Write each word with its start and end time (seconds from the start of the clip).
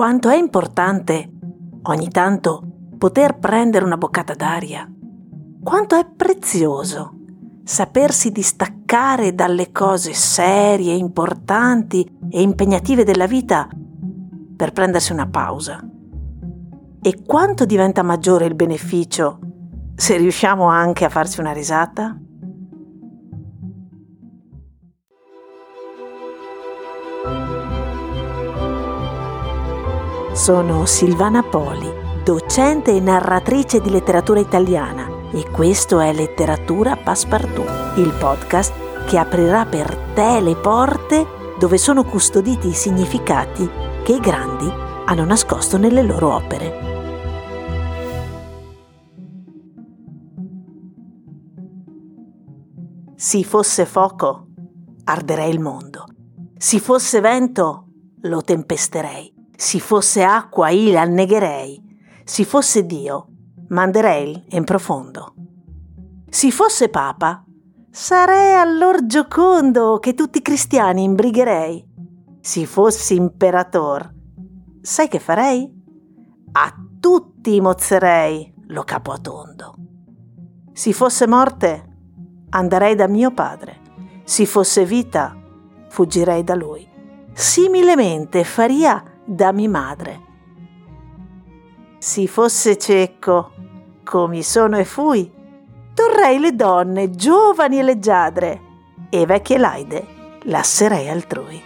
quanto 0.00 0.30
è 0.30 0.36
importante 0.36 1.30
ogni 1.82 2.08
tanto 2.08 2.62
poter 2.96 3.38
prendere 3.38 3.84
una 3.84 3.98
boccata 3.98 4.32
d'aria. 4.32 4.90
Quanto 5.62 5.94
è 5.94 6.06
prezioso 6.06 7.16
sapersi 7.64 8.32
distaccare 8.32 9.34
dalle 9.34 9.72
cose 9.72 10.14
serie, 10.14 10.94
importanti 10.94 12.10
e 12.30 12.40
impegnative 12.40 13.04
della 13.04 13.26
vita 13.26 13.68
per 14.56 14.72
prendersi 14.72 15.12
una 15.12 15.28
pausa. 15.28 15.86
E 17.02 17.22
quanto 17.26 17.66
diventa 17.66 18.02
maggiore 18.02 18.46
il 18.46 18.54
beneficio 18.54 19.38
se 19.96 20.16
riusciamo 20.16 20.64
anche 20.64 21.04
a 21.04 21.10
farsi 21.10 21.40
una 21.40 21.52
risata? 21.52 22.18
Sono 30.40 30.86
Silvana 30.86 31.42
Poli, 31.42 31.86
docente 32.24 32.92
e 32.96 33.00
narratrice 33.00 33.78
di 33.78 33.90
letteratura 33.90 34.40
italiana 34.40 35.06
e 35.32 35.50
questo 35.50 36.00
è 36.00 36.14
Letteratura 36.14 36.96
Passepartout, 36.96 37.98
il 37.98 38.10
podcast 38.18 39.04
che 39.04 39.18
aprirà 39.18 39.66
per 39.66 39.94
te 40.14 40.40
le 40.40 40.56
porte 40.56 41.26
dove 41.58 41.76
sono 41.76 42.04
custoditi 42.04 42.68
i 42.68 42.72
significati 42.72 43.68
che 44.02 44.14
i 44.14 44.18
grandi 44.18 44.66
hanno 45.04 45.26
nascosto 45.26 45.76
nelle 45.76 46.00
loro 46.00 46.34
opere. 46.34 46.72
Si 53.14 53.44
fosse 53.44 53.84
fuoco, 53.84 54.46
arderei 55.04 55.50
il 55.50 55.60
mondo. 55.60 56.06
Si 56.56 56.80
fosse 56.80 57.20
vento, 57.20 57.88
lo 58.22 58.40
tempesterei. 58.40 59.36
Si 59.60 59.78
fosse 59.78 60.24
acqua, 60.24 60.70
io 60.70 60.94
l'annegherei. 60.94 61.78
Si 62.24 62.46
fosse 62.46 62.86
Dio, 62.86 63.26
manderei 63.68 64.46
in 64.52 64.64
profondo. 64.64 65.34
Si 66.30 66.50
fosse 66.50 66.88
Papa, 66.88 67.44
sarei 67.90 68.54
allor 68.54 69.04
giocondo 69.04 69.98
che 69.98 70.14
tutti 70.14 70.38
i 70.38 70.42
cristiani 70.42 71.02
imbrigherei. 71.02 71.86
Si 72.40 72.64
fossi 72.64 73.16
imperator, 73.16 74.10
sai 74.80 75.08
che 75.08 75.18
farei? 75.18 75.70
A 76.52 76.74
tutti 76.98 77.60
mozzerei 77.60 78.54
lo 78.68 78.82
capo 78.84 79.12
a 79.12 79.18
tondo. 79.18 79.74
Si 80.72 80.94
fosse 80.94 81.26
morte, 81.26 81.98
anderei 82.48 82.94
da 82.94 83.06
mio 83.06 83.30
padre. 83.34 83.82
Si 84.24 84.46
fosse 84.46 84.86
vita, 84.86 85.36
fuggirei 85.90 86.44
da 86.44 86.54
lui. 86.54 86.88
Similemente 87.34 88.42
faria 88.42 89.04
da 89.32 89.52
mia 89.52 89.68
madre. 89.68 90.20
Si 91.98 92.26
fosse 92.26 92.76
cieco, 92.76 93.52
come 94.02 94.42
sono 94.42 94.76
e 94.76 94.84
fui, 94.84 95.30
torrei 95.94 96.40
le 96.40 96.56
donne 96.56 97.10
giovani 97.10 97.78
e 97.78 97.82
leggiadre, 97.84 98.60
e 99.08 99.26
vecchie 99.26 99.56
laide 99.56 100.06
lasserei 100.44 101.08
altrui. 101.08 101.62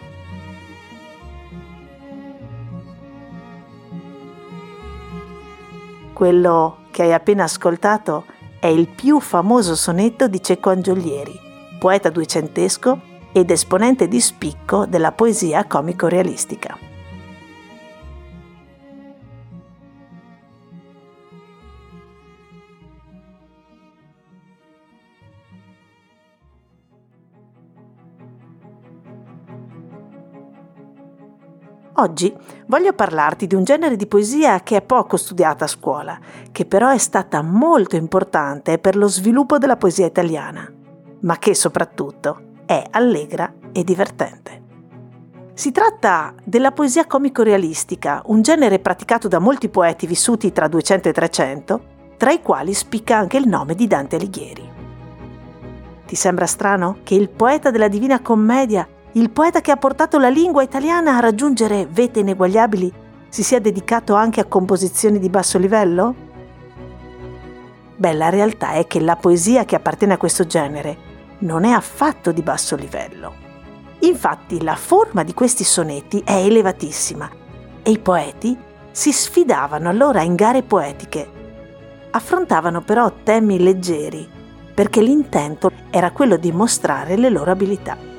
Quello 6.12 6.76
che 6.90 7.02
hai 7.02 7.14
appena 7.14 7.44
ascoltato 7.44 8.26
è 8.60 8.66
il 8.66 8.88
più 8.88 9.20
famoso 9.20 9.74
sonetto 9.74 10.28
di 10.28 10.42
Cecco 10.42 10.68
Angiolieri, 10.68 11.40
poeta 11.78 12.10
duecentesco 12.10 13.00
ed 13.32 13.50
esponente 13.50 14.06
di 14.06 14.20
spicco 14.20 14.84
della 14.84 15.12
poesia 15.12 15.64
comico-realistica. 15.64 16.83
Oggi 32.04 32.36
voglio 32.66 32.92
parlarti 32.92 33.46
di 33.46 33.54
un 33.54 33.64
genere 33.64 33.96
di 33.96 34.06
poesia 34.06 34.60
che 34.60 34.76
è 34.76 34.82
poco 34.82 35.16
studiata 35.16 35.64
a 35.64 35.68
scuola, 35.68 36.18
che 36.52 36.66
però 36.66 36.90
è 36.90 36.98
stata 36.98 37.40
molto 37.40 37.96
importante 37.96 38.78
per 38.78 38.94
lo 38.94 39.08
sviluppo 39.08 39.56
della 39.56 39.78
poesia 39.78 40.04
italiana, 40.04 40.70
ma 41.20 41.38
che 41.38 41.54
soprattutto 41.54 42.56
è 42.66 42.84
allegra 42.90 43.50
e 43.72 43.82
divertente. 43.84 44.62
Si 45.54 45.72
tratta 45.72 46.34
della 46.44 46.72
poesia 46.72 47.06
comico-realistica, 47.06 48.20
un 48.26 48.42
genere 48.42 48.80
praticato 48.80 49.26
da 49.26 49.38
molti 49.38 49.70
poeti 49.70 50.06
vissuti 50.06 50.52
tra 50.52 50.68
200 50.68 51.08
e 51.08 51.12
300, 51.12 51.84
tra 52.18 52.32
i 52.32 52.42
quali 52.42 52.74
spicca 52.74 53.16
anche 53.16 53.38
il 53.38 53.48
nome 53.48 53.74
di 53.74 53.86
Dante 53.86 54.16
Alighieri. 54.16 54.72
Ti 56.04 56.14
sembra 56.16 56.44
strano 56.44 56.98
che 57.02 57.14
il 57.14 57.30
poeta 57.30 57.70
della 57.70 57.88
Divina 57.88 58.20
Commedia 58.20 58.86
il 59.16 59.30
poeta 59.30 59.60
che 59.60 59.70
ha 59.70 59.76
portato 59.76 60.18
la 60.18 60.28
lingua 60.28 60.64
italiana 60.64 61.16
a 61.16 61.20
raggiungere 61.20 61.86
vete 61.88 62.18
ineguagliabili 62.20 62.92
si 63.28 63.44
sia 63.44 63.60
dedicato 63.60 64.14
anche 64.14 64.40
a 64.40 64.44
composizioni 64.44 65.20
di 65.20 65.28
basso 65.28 65.56
livello? 65.56 66.14
Beh, 67.94 68.12
la 68.12 68.28
realtà 68.28 68.72
è 68.72 68.88
che 68.88 69.00
la 69.00 69.14
poesia 69.14 69.64
che 69.64 69.76
appartiene 69.76 70.14
a 70.14 70.18
questo 70.18 70.46
genere 70.46 70.96
non 71.38 71.64
è 71.64 71.70
affatto 71.70 72.32
di 72.32 72.42
basso 72.42 72.74
livello. 72.74 73.34
Infatti 74.00 74.60
la 74.62 74.74
forma 74.74 75.22
di 75.22 75.32
questi 75.32 75.62
sonetti 75.62 76.20
è 76.24 76.34
elevatissima 76.34 77.30
e 77.84 77.90
i 77.92 77.98
poeti 77.98 78.56
si 78.90 79.12
sfidavano 79.12 79.88
allora 79.88 80.22
in 80.22 80.34
gare 80.34 80.62
poetiche. 80.62 81.28
Affrontavano 82.10 82.80
però 82.82 83.12
temi 83.22 83.60
leggeri 83.60 84.28
perché 84.74 85.00
l'intento 85.00 85.70
era 85.90 86.10
quello 86.10 86.36
di 86.36 86.50
mostrare 86.50 87.16
le 87.16 87.30
loro 87.30 87.52
abilità. 87.52 88.13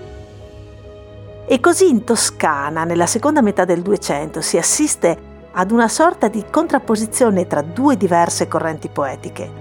E 1.47 1.59
così 1.59 1.89
in 1.89 2.03
Toscana, 2.03 2.85
nella 2.85 3.06
seconda 3.06 3.41
metà 3.41 3.66
del 3.66 3.83
200, 3.83 4.41
si 4.41 4.57
assiste 4.57 5.33
ad 5.51 5.69
una 5.69 5.88
sorta 5.88 6.28
di 6.28 6.44
contrapposizione 6.50 7.45
tra 7.45 7.61
due 7.61 7.97
diverse 7.97 8.47
correnti 8.47 8.89
poetiche. 8.89 9.51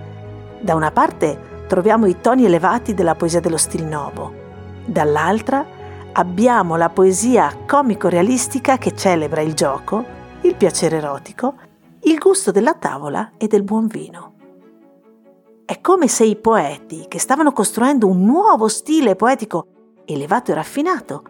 Da 0.60 0.74
una 0.74 0.90
parte 0.90 1.66
troviamo 1.68 2.06
i 2.06 2.20
toni 2.22 2.46
elevati 2.46 2.94
della 2.94 3.14
poesia 3.14 3.40
dello 3.40 3.58
stil 3.58 3.84
novo, 3.84 4.32
dall'altra 4.86 5.64
abbiamo 6.12 6.76
la 6.76 6.88
poesia 6.88 7.54
comico-realistica 7.66 8.78
che 8.78 8.94
celebra 8.96 9.42
il 9.42 9.52
gioco, 9.52 10.04
il 10.40 10.54
piacere 10.54 10.96
erotico, 10.96 11.54
il 12.04 12.18
gusto 12.18 12.50
della 12.50 12.74
tavola 12.74 13.32
e 13.36 13.46
del 13.46 13.62
buon 13.62 13.88
vino. 13.88 14.32
È 15.66 15.80
come 15.82 16.08
se 16.08 16.24
i 16.24 16.36
poeti, 16.36 17.06
che 17.08 17.18
stavano 17.18 17.52
costruendo 17.52 18.06
un 18.06 18.24
nuovo 18.24 18.68
stile 18.68 19.16
poetico 19.16 19.66
elevato 20.06 20.50
e 20.50 20.54
raffinato, 20.54 21.24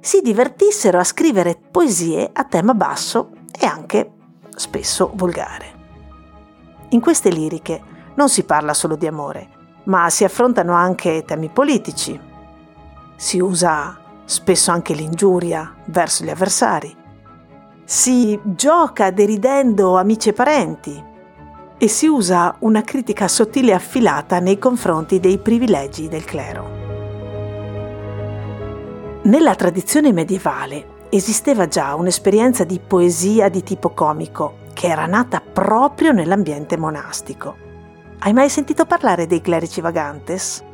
si 0.00 0.20
divertissero 0.20 0.98
a 0.98 1.04
scrivere 1.04 1.58
poesie 1.70 2.30
a 2.32 2.44
tema 2.44 2.74
basso 2.74 3.30
e 3.50 3.66
anche 3.66 4.12
spesso 4.54 5.10
volgare. 5.14 5.76
In 6.90 7.00
queste 7.00 7.30
liriche 7.30 7.82
non 8.14 8.28
si 8.28 8.44
parla 8.44 8.74
solo 8.74 8.96
di 8.96 9.06
amore, 9.06 9.48
ma 9.84 10.08
si 10.10 10.24
affrontano 10.24 10.72
anche 10.72 11.24
temi 11.24 11.48
politici. 11.48 12.18
Si 13.16 13.38
usa 13.38 13.98
spesso 14.24 14.70
anche 14.70 14.94
l'ingiuria 14.94 15.74
verso 15.86 16.24
gli 16.24 16.30
avversari. 16.30 16.94
Si 17.84 18.38
gioca 18.42 19.10
deridendo 19.10 19.96
amici 19.96 20.28
e 20.28 20.32
parenti 20.32 21.04
e 21.78 21.88
si 21.88 22.06
usa 22.06 22.56
una 22.60 22.82
critica 22.82 23.28
sottile 23.28 23.70
e 23.70 23.74
affilata 23.74 24.40
nei 24.40 24.58
confronti 24.58 25.20
dei 25.20 25.38
privilegi 25.38 26.08
del 26.08 26.24
clero. 26.24 26.77
Nella 29.28 29.54
tradizione 29.54 30.10
medievale 30.10 31.06
esisteva 31.10 31.68
già 31.68 31.94
un'esperienza 31.94 32.64
di 32.64 32.80
poesia 32.80 33.50
di 33.50 33.62
tipo 33.62 33.90
comico 33.90 34.60
che 34.72 34.86
era 34.86 35.04
nata 35.04 35.42
proprio 35.42 36.12
nell'ambiente 36.12 36.78
monastico. 36.78 37.54
Hai 38.20 38.32
mai 38.32 38.48
sentito 38.48 38.86
parlare 38.86 39.26
dei 39.26 39.42
clerici 39.42 39.82
vagantes? 39.82 40.64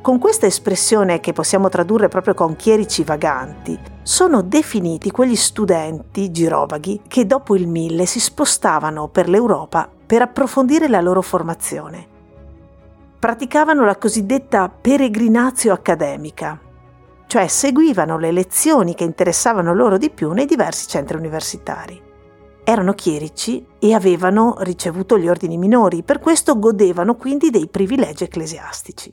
Con 0.00 0.20
questa 0.20 0.46
espressione 0.46 1.18
che 1.18 1.32
possiamo 1.32 1.68
tradurre 1.68 2.06
proprio 2.06 2.34
con 2.34 2.54
chierici 2.54 3.02
vaganti, 3.02 3.76
sono 4.02 4.42
definiti 4.42 5.10
quegli 5.10 5.34
studenti 5.34 6.30
girovaghi 6.30 7.00
che 7.08 7.26
dopo 7.26 7.56
il 7.56 7.66
mille 7.66 8.06
si 8.06 8.20
spostavano 8.20 9.08
per 9.08 9.28
l'Europa 9.28 9.90
per 10.06 10.22
approfondire 10.22 10.86
la 10.86 11.00
loro 11.00 11.22
formazione. 11.22 12.06
Praticavano 13.18 13.84
la 13.84 13.96
cosiddetta 13.96 14.68
peregrinazio 14.68 15.72
accademica, 15.72 16.60
cioè 17.26 17.46
seguivano 17.46 18.18
le 18.18 18.32
lezioni 18.32 18.94
che 18.94 19.04
interessavano 19.04 19.74
loro 19.74 19.98
di 19.98 20.10
più 20.10 20.32
nei 20.32 20.46
diversi 20.46 20.88
centri 20.88 21.16
universitari. 21.16 22.00
Erano 22.64 22.94
chierici 22.94 23.64
e 23.78 23.94
avevano 23.94 24.56
ricevuto 24.58 25.18
gli 25.18 25.28
ordini 25.28 25.56
minori, 25.56 26.02
per 26.02 26.18
questo 26.18 26.58
godevano 26.58 27.14
quindi 27.16 27.50
dei 27.50 27.68
privilegi 27.68 28.24
ecclesiastici. 28.24 29.12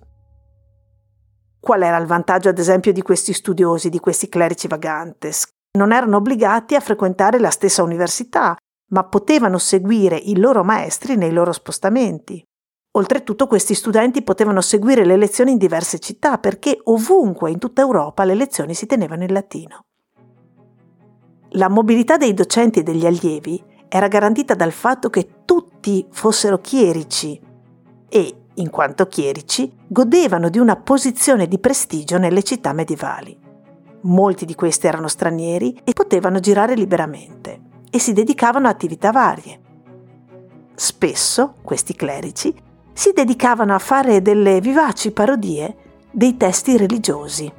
Qual 1.60 1.82
era 1.82 1.98
il 1.98 2.08
vantaggio, 2.08 2.50
ad 2.50 2.58
esempio, 2.58 2.92
di 2.92 3.02
questi 3.02 3.32
studiosi, 3.32 3.90
di 3.90 4.00
questi 4.00 4.28
clerici 4.28 4.68
vagantes? 4.68 5.48
non 5.76 5.92
erano 5.92 6.18
obbligati 6.18 6.76
a 6.76 6.80
frequentare 6.80 7.40
la 7.40 7.50
stessa 7.50 7.82
università, 7.82 8.56
ma 8.92 9.04
potevano 9.06 9.58
seguire 9.58 10.18
i 10.18 10.38
loro 10.38 10.64
maestri 10.64 11.16
nei 11.16 11.32
loro 11.32 11.52
spostamenti. 11.52 12.44
Oltretutto 12.96 13.48
questi 13.48 13.74
studenti 13.74 14.22
potevano 14.22 14.62
seguire 14.62 15.04
le 15.04 15.18
lezioni 15.18 15.52
in 15.52 15.58
diverse 15.58 15.98
città 15.98 16.38
perché 16.38 16.80
ovunque 16.84 17.50
in 17.50 17.58
tutta 17.58 17.82
Europa 17.82 18.24
le 18.24 18.36
lezioni 18.36 18.76
si 18.76 18.86
tenevano 18.86 19.24
in 19.24 19.34
latino. 19.34 19.86
La 21.56 21.70
mobilità 21.70 22.18
dei 22.18 22.36
docenti 22.36 22.80
e 22.80 22.84
degli 22.84 23.08
allievi 23.08 23.64
era 23.88 24.08
garantita 24.08 24.54
dal 24.54 24.72
fatto 24.72 25.10
che 25.10 25.44
tutti 25.44 26.06
fossero 26.12 26.60
chierici 26.60 27.40
e, 28.10 28.36
in 28.56 28.70
quanto 28.70 29.08
chierici, 29.08 29.72
godevano 29.88 30.50
di 30.50 30.60
una 30.60 30.76
posizione 30.76 31.48
di 31.48 31.58
prestigio 31.58 32.20
nelle 32.20 32.44
città 32.44 32.74
medievali. 32.74 33.36
Molti 34.02 34.46
di 34.46 34.54
questi 34.54 34.86
erano 34.86 35.08
stranieri 35.08 35.82
e 35.84 35.94
potevano 35.94 36.40
girare 36.40 36.76
liberamente 36.76 37.62
e 37.90 37.98
si 37.98 38.14
dedicavano 38.14 38.68
a 38.68 38.72
attività 38.72 39.12
varie. 39.12 39.60
Spesso 40.76 41.56
questi 41.64 41.96
clerici 41.96 42.72
si 42.94 43.12
dedicavano 43.12 43.74
a 43.74 43.80
fare 43.80 44.22
delle 44.22 44.62
vivaci 44.62 45.12
parodie 45.12 45.76
dei 46.12 46.38
testi 46.38 46.78
religiosi. 46.78 47.52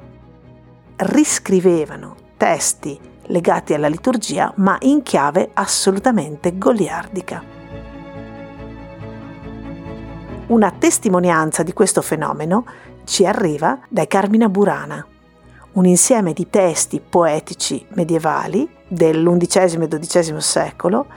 Riscrivevano 0.95 2.15
testi 2.37 2.97
legati 3.27 3.73
alla 3.73 3.87
liturgia, 3.87 4.53
ma 4.57 4.77
in 4.81 5.03
chiave 5.03 5.49
assolutamente 5.53 6.57
goliardica. 6.57 7.43
Una 10.47 10.71
testimonianza 10.71 11.63
di 11.63 11.73
questo 11.73 12.01
fenomeno 12.01 12.65
ci 13.03 13.25
arriva 13.25 13.79
dai 13.89 14.07
Carmina 14.07 14.47
Burana, 14.47 15.05
un 15.73 15.85
insieme 15.85 16.33
di 16.33 16.49
testi 16.49 17.01
poetici 17.01 17.85
medievali 17.89 18.69
dell'undicesimo 18.87 19.83
e 19.83 19.87
XII 19.87 20.39
secolo 20.39 21.07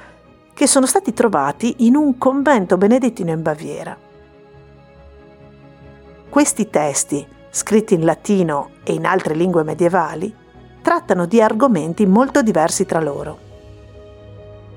che 0.54 0.66
sono 0.66 0.86
stati 0.86 1.12
trovati 1.12 1.86
in 1.86 1.94
un 1.94 2.18
convento 2.18 2.76
benedettino 2.76 3.30
in 3.30 3.42
Baviera. 3.42 4.07
Questi 6.28 6.68
testi, 6.68 7.26
scritti 7.48 7.94
in 7.94 8.04
latino 8.04 8.72
e 8.84 8.92
in 8.92 9.06
altre 9.06 9.34
lingue 9.34 9.62
medievali, 9.64 10.32
trattano 10.82 11.24
di 11.24 11.40
argomenti 11.40 12.04
molto 12.04 12.42
diversi 12.42 12.84
tra 12.84 13.00
loro. 13.00 13.38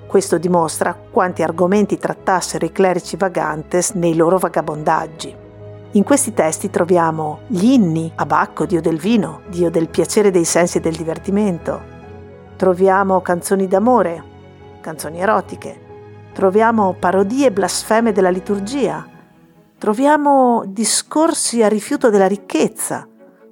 Questo 0.08 0.38
dimostra 0.38 0.94
quanti 0.94 1.44
argomenti 1.44 1.98
trattassero 1.98 2.66
i 2.66 2.72
clerici 2.72 3.18
vagantes 3.18 3.92
nei 3.92 4.16
loro 4.16 4.38
vagabondaggi. 4.38 5.36
In 5.92 6.04
questi 6.04 6.34
testi 6.34 6.70
troviamo 6.70 7.40
gli 7.48 7.66
inni 7.66 8.10
a 8.16 8.26
Bacco, 8.26 8.66
dio 8.66 8.80
del 8.80 8.98
vino, 8.98 9.42
dio 9.50 9.70
del 9.70 9.90
piacere 9.90 10.32
dei 10.32 10.46
sensi 10.46 10.78
e 10.78 10.82
del 10.82 10.96
divertimento. 10.96 11.82
Troviamo 12.56 13.20
canzoni 13.20 13.68
d'amore, 13.68 14.24
canzoni 14.80 15.20
erotiche. 15.20 16.30
Troviamo 16.34 16.96
parodie 16.98 17.52
blasfeme 17.52 18.14
della 18.14 18.30
liturgia, 18.30 19.06
troviamo 19.82 20.64
discorsi 20.68 21.64
a 21.64 21.68
rifiuto 21.68 22.12
della 22.12 22.28
ricchezza, 22.28 23.08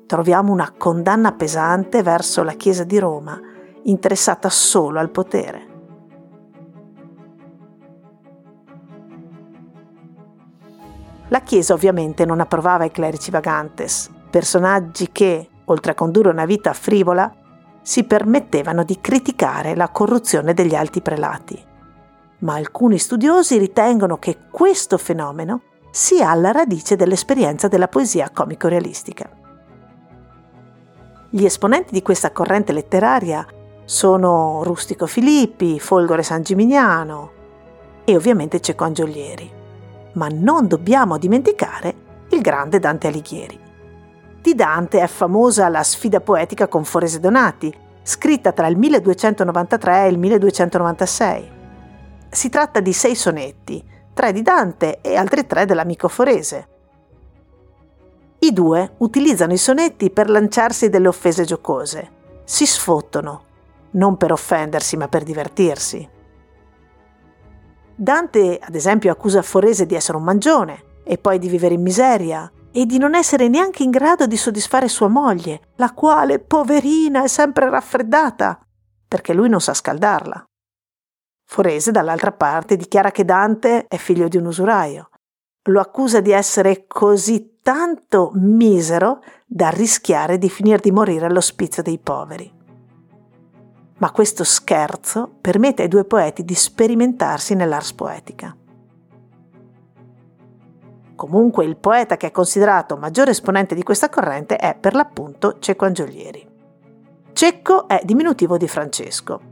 troviamo 0.06 0.52
una 0.52 0.72
condanna 0.78 1.32
pesante 1.32 2.04
verso 2.04 2.44
la 2.44 2.52
Chiesa 2.52 2.84
di 2.84 3.00
Roma, 3.00 3.42
interessata 3.86 4.48
solo 4.48 5.00
al 5.00 5.10
potere. 5.10 5.68
La 11.30 11.42
Chiesa 11.42 11.74
ovviamente 11.74 12.26
non 12.26 12.42
approvava 12.42 12.86
i 12.86 12.92
clerici 12.92 13.32
vagantes, 13.32 14.12
personaggi 14.30 15.12
che, 15.12 15.50
oltre 15.66 15.94
a 15.94 15.96
condurre 15.96 16.30
una 16.30 16.46
vita 16.46 16.74
frivola, 16.74 17.34
si 17.82 18.04
permettevano 18.04 18.84
di 18.84 19.02
criticare 19.02 19.76
la 19.76 19.90
corruzione 19.90 20.54
degli 20.54 20.76
alti 20.76 21.02
prelati. 21.02 21.60
Ma 22.42 22.54
alcuni 22.54 23.00
studiosi 23.00 23.58
ritengono 23.58 24.18
che 24.18 24.38
questo 24.52 25.00
fenomeno 25.00 25.62
sia 25.92 26.30
alla 26.30 26.52
radice 26.52 26.96
dell'esperienza 26.96 27.68
della 27.68 27.88
poesia 27.88 28.30
comico-realistica. 28.30 29.30
Gli 31.30 31.46
esponenti 31.46 31.94
di 31.94 32.02
questa 32.02 32.32
corrente 32.32 32.74
letteraria 32.74 33.46
sono 33.86 34.62
Rustico 34.64 35.06
Filippi, 35.08 35.80
Folgore 35.80 36.24
San 36.24 36.44
Gimignano 36.44 37.32
e 38.04 38.16
ovviamente 38.16 38.60
Cecco 38.60 38.84
Angiolieri. 38.84 39.52
Ma 40.14 40.28
non 40.28 40.68
dobbiamo 40.68 41.18
dimenticare 41.18 41.96
il 42.30 42.42
grande 42.42 42.80
Dante 42.80 43.08
Alighieri. 43.08 43.60
Di 44.42 44.56
Dante 44.56 45.02
è 45.02 45.08
famosa 45.08 45.68
la 45.70 45.84
sfida 45.84 46.22
poetica 46.22 46.68
con 46.68 46.84
Forese 46.84 47.20
Donati, 47.20 47.74
scritta 48.02 48.52
tra 48.52 48.68
il 48.68 48.78
1293 48.78 50.06
e 50.06 50.08
il 50.08 50.18
1296. 50.18 51.52
Si 52.30 52.50
tratta 52.50 52.80
di 52.80 52.94
sei 52.94 53.16
sonetti, 53.16 53.84
tre 54.20 54.34
di 54.34 54.42
Dante 54.42 55.00
e 55.00 55.16
altri 55.16 55.48
tre 55.48 55.64
dell'amico 55.64 56.10
Forese. 56.10 56.68
I 58.40 58.52
due 58.52 58.96
utilizzano 58.98 59.54
i 59.54 59.58
sonetti 59.58 60.10
per 60.10 60.30
lanciarsi 60.30 60.90
delle 60.90 61.08
offese 61.08 61.46
giocose. 61.46 62.12
Si 62.44 62.66
sfottono, 62.66 63.44
non 63.92 64.18
per 64.18 64.34
offendersi 64.34 64.98
ma 64.98 65.08
per 65.08 65.24
divertirsi. 65.24 66.06
Dante, 67.96 68.60
ad 68.62 68.76
esempio, 68.76 69.10
accusa 69.10 69.42
Forese 69.42 69.86
di 69.86 69.96
essere 69.96 70.18
un 70.18 70.24
mangione 70.24 70.84
e 71.06 71.18
poi 71.18 71.40
di 71.40 71.48
vivere 71.48 71.76
in 71.76 71.82
miseria 71.82 72.52
e 72.74 72.86
di 72.86 72.98
non 72.98 73.16
essere 73.16 73.48
neanche 73.48 73.84
in 73.84 73.90
grado 73.90 74.28
di 74.28 74.36
soddisfare 74.36 74.90
sua 74.90 75.08
moglie, 75.08 75.62
la 75.78 75.94
quale, 75.94 76.40
poverina, 76.40 77.24
è 77.24 77.28
sempre 77.30 77.70
raffreddata, 77.70 78.60
perché 79.08 79.34
lui 79.34 79.48
non 79.48 79.62
sa 79.62 79.74
scaldarla. 79.74 80.49
Forese, 81.52 81.90
dall'altra 81.90 82.32
parte, 82.32 82.78
dichiara 82.78 83.10
che 83.10 83.26
Dante 83.26 83.88
è 83.88 83.98
figlio 83.98 84.28
di 84.28 84.38
un 84.38 84.46
usuraio. 84.46 85.10
Lo 85.64 85.80
accusa 85.80 86.22
di 86.22 86.30
essere 86.30 86.86
così 86.86 87.58
tanto 87.64 88.30
misero 88.36 89.24
da 89.48 89.70
rischiare 89.70 90.38
di 90.38 90.48
finire 90.48 90.78
di 90.78 90.92
morire 90.92 91.26
all'ospizio 91.26 91.82
dei 91.82 91.98
poveri. 91.98 92.54
Ma 93.98 94.12
questo 94.12 94.44
scherzo 94.44 95.38
permette 95.42 95.82
ai 95.82 95.88
due 95.88 96.06
poeti 96.06 96.46
di 96.46 96.54
sperimentarsi 96.54 97.56
nell'ars 97.56 97.94
poetica. 97.94 98.56
Comunque 101.16 101.66
il 101.66 101.78
poeta 101.78 102.16
che 102.16 102.28
è 102.28 102.32
considerato 102.32 102.96
maggiore 102.96 103.32
esponente 103.32 103.74
di 103.74 103.82
questa 103.82 104.10
corrente 104.10 104.56
è 104.56 104.76
per 104.76 104.94
l'appunto 104.94 105.58
Cecco 105.58 105.86
Angiolieri. 105.86 106.48
Cecco 107.34 107.88
è 107.88 108.02
diminutivo 108.06 108.56
di 108.56 108.68
Francesco, 108.68 109.49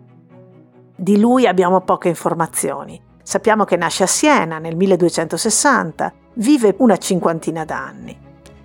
di 1.00 1.20
lui 1.20 1.46
abbiamo 1.46 1.82
poche 1.82 2.10
informazioni. 2.10 3.00
Sappiamo 3.22 3.66
che 3.66 3.78
nasce 3.78 4.04
a 4.04 4.08
Siena 4.08 4.58
nel 4.58 4.76
1260, 4.76 6.12
vive 6.34 6.74
una 6.80 6.98
cinquantina 6.98 7.64
d'anni. 7.66 8.18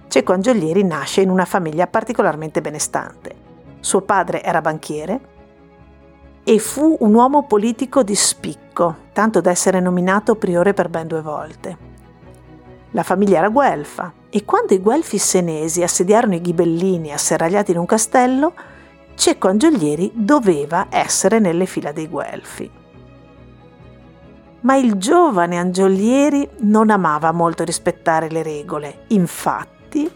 Cecco 0.08 0.32
Angiolieri 0.32 0.82
nasce 0.82 1.20
in 1.20 1.28
una 1.28 1.44
famiglia 1.44 1.86
particolarmente 1.86 2.62
benestante. 2.62 3.34
Suo 3.80 4.00
padre 4.00 4.42
era 4.42 4.62
banchiere 4.62 5.20
e 6.42 6.58
fu 6.58 6.96
un 7.00 7.12
uomo 7.12 7.44
politico 7.46 8.02
di 8.02 8.14
spicco, 8.14 8.96
tanto 9.12 9.42
da 9.42 9.50
essere 9.50 9.80
nominato 9.80 10.36
priore 10.36 10.72
per 10.72 10.88
ben 10.88 11.08
due 11.08 11.20
volte. 11.20 11.90
La 12.92 13.02
famiglia 13.02 13.38
era 13.38 13.48
guelfa 13.48 14.10
e 14.30 14.44
quando 14.46 14.72
i 14.72 14.80
guelfi 14.80 15.18
senesi 15.18 15.82
assediarono 15.82 16.34
i 16.34 16.40
ghibellini 16.40 17.12
asserragliati 17.12 17.72
in 17.72 17.78
un 17.78 17.86
castello, 17.86 18.54
Cecco 19.22 19.46
Angiolieri 19.46 20.10
doveva 20.12 20.88
essere 20.90 21.38
nelle 21.38 21.66
fila 21.66 21.92
dei 21.92 22.08
Guelfi. 22.08 22.68
Ma 24.62 24.74
il 24.74 24.94
giovane 24.94 25.58
Angiolieri 25.58 26.48
non 26.62 26.90
amava 26.90 27.30
molto 27.30 27.62
rispettare 27.62 28.28
le 28.28 28.42
regole. 28.42 29.04
Infatti, 29.10 30.10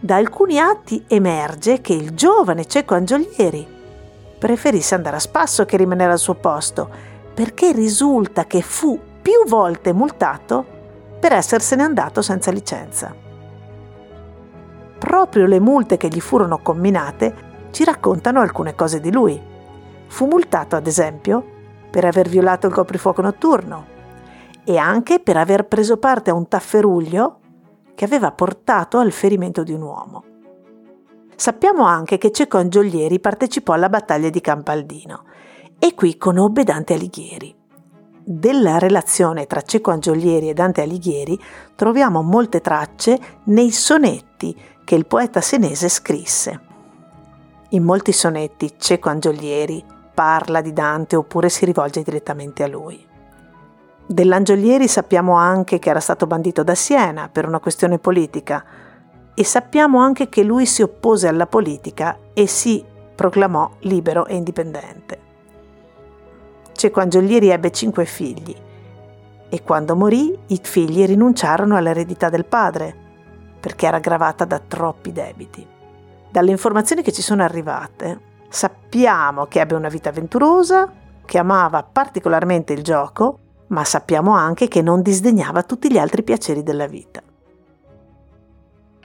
da 0.00 0.16
alcuni 0.16 0.58
atti 0.58 1.04
emerge 1.06 1.82
che 1.82 1.92
il 1.92 2.14
giovane 2.14 2.64
Cecco 2.64 2.94
Angiolieri 2.94 3.66
preferisse 4.38 4.94
andare 4.94 5.16
a 5.16 5.20
spasso 5.20 5.66
che 5.66 5.76
rimanere 5.76 6.12
al 6.12 6.18
suo 6.18 6.36
posto, 6.36 6.88
perché 7.34 7.72
risulta 7.72 8.46
che 8.46 8.62
fu 8.62 8.98
più 9.20 9.44
volte 9.46 9.92
multato 9.92 10.64
per 11.20 11.34
essersene 11.34 11.82
andato 11.82 12.22
senza 12.22 12.50
licenza. 12.50 13.14
Proprio 14.98 15.44
le 15.44 15.60
multe 15.60 15.98
che 15.98 16.08
gli 16.08 16.20
furono 16.20 16.60
comminate 16.62 17.45
ci 17.76 17.84
raccontano 17.84 18.40
alcune 18.40 18.74
cose 18.74 19.00
di 19.00 19.12
lui. 19.12 19.38
Fu 20.06 20.24
multato, 20.24 20.76
ad 20.76 20.86
esempio, 20.86 21.44
per 21.90 22.06
aver 22.06 22.26
violato 22.26 22.66
il 22.66 22.72
coprifuoco 22.72 23.20
notturno 23.20 23.84
e 24.64 24.78
anche 24.78 25.20
per 25.20 25.36
aver 25.36 25.66
preso 25.66 25.98
parte 25.98 26.30
a 26.30 26.34
un 26.34 26.48
tafferuglio 26.48 27.38
che 27.94 28.06
aveva 28.06 28.32
portato 28.32 28.96
al 28.96 29.12
ferimento 29.12 29.62
di 29.62 29.74
un 29.74 29.82
uomo. 29.82 30.24
Sappiamo 31.36 31.84
anche 31.84 32.16
che 32.16 32.32
Cecco 32.32 32.56
Angiolieri 32.56 33.20
partecipò 33.20 33.74
alla 33.74 33.90
battaglia 33.90 34.30
di 34.30 34.40
Campaldino 34.40 35.24
e 35.78 35.92
qui 35.92 36.16
conobbe 36.16 36.64
Dante 36.64 36.94
Alighieri. 36.94 37.54
Della 38.24 38.78
relazione 38.78 39.44
tra 39.44 39.60
Cecco 39.60 39.90
Angiolieri 39.90 40.48
e 40.48 40.54
Dante 40.54 40.80
Alighieri 40.80 41.38
troviamo 41.74 42.22
molte 42.22 42.62
tracce 42.62 43.20
nei 43.44 43.70
sonetti 43.70 44.58
che 44.82 44.94
il 44.94 45.04
poeta 45.04 45.42
senese 45.42 45.90
scrisse. 45.90 46.65
In 47.70 47.82
molti 47.82 48.12
sonetti 48.12 48.74
Cecco 48.78 49.08
Angiolieri 49.08 49.84
parla 50.14 50.60
di 50.60 50.72
Dante 50.72 51.16
oppure 51.16 51.48
si 51.48 51.64
rivolge 51.64 52.02
direttamente 52.02 52.62
a 52.62 52.68
lui. 52.68 53.04
Dell'Angiolieri 54.06 54.86
sappiamo 54.86 55.34
anche 55.34 55.80
che 55.80 55.90
era 55.90 55.98
stato 55.98 56.28
bandito 56.28 56.62
da 56.62 56.76
Siena 56.76 57.28
per 57.28 57.44
una 57.44 57.58
questione 57.58 57.98
politica 57.98 58.64
e 59.34 59.44
sappiamo 59.44 59.98
anche 59.98 60.28
che 60.28 60.44
lui 60.44 60.64
si 60.64 60.82
oppose 60.82 61.26
alla 61.26 61.48
politica 61.48 62.16
e 62.32 62.46
si 62.46 62.84
proclamò 63.16 63.68
libero 63.80 64.26
e 64.26 64.36
indipendente. 64.36 65.20
Cecco 66.70 67.00
Angiolieri 67.00 67.48
ebbe 67.48 67.72
cinque 67.72 68.04
figli 68.04 68.54
e 69.48 69.62
quando 69.64 69.96
morì 69.96 70.38
i 70.46 70.60
figli 70.62 71.04
rinunciarono 71.04 71.76
all'eredità 71.76 72.28
del 72.28 72.44
padre 72.44 72.94
perché 73.58 73.86
era 73.86 73.98
gravata 73.98 74.44
da 74.44 74.60
troppi 74.60 75.10
debiti. 75.10 75.74
Dalle 76.36 76.50
informazioni 76.50 77.00
che 77.00 77.12
ci 77.12 77.22
sono 77.22 77.42
arrivate 77.42 78.20
sappiamo 78.50 79.46
che 79.46 79.60
ebbe 79.60 79.74
una 79.74 79.88
vita 79.88 80.10
avventurosa, 80.10 80.92
che 81.24 81.38
amava 81.38 81.82
particolarmente 81.82 82.74
il 82.74 82.82
gioco, 82.82 83.38
ma 83.68 83.82
sappiamo 83.86 84.34
anche 84.34 84.68
che 84.68 84.82
non 84.82 85.00
disdegnava 85.00 85.62
tutti 85.62 85.90
gli 85.90 85.96
altri 85.96 86.22
piaceri 86.22 86.62
della 86.62 86.86
vita. 86.86 87.22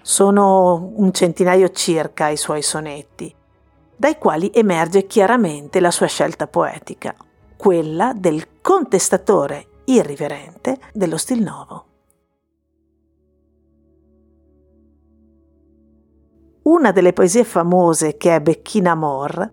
Sono 0.01 0.91
un 0.93 1.13
centinaio 1.13 1.69
circa 1.69 2.27
i 2.27 2.35
suoi 2.35 2.61
sonetti, 2.61 3.33
dai 3.95 4.17
quali 4.17 4.51
emerge 4.53 5.07
chiaramente 5.07 5.79
la 5.79 5.89
sua 5.89 6.07
scelta 6.07 6.47
poetica, 6.47 7.15
quella 7.55 8.11
del 8.13 8.59
contestatore 8.59 9.67
irriverente 9.85 10.79
dello 10.91 11.15
stil 11.15 11.41
nuovo. 11.41 11.90
Una 16.63 16.91
delle 16.91 17.11
poesie 17.11 17.43
famose 17.43 18.17
che 18.17 18.35
è 18.35 18.39
Becchina 18.39 18.91
Amor 18.91 19.51